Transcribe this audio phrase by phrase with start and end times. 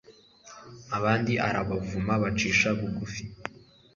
[0.97, 3.23] abandi arabavuma, abacisha bugufi